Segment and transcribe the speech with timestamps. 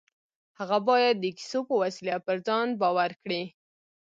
[0.59, 3.43] هغه بايد د کيسو په وسيله پر ځان باور کړي.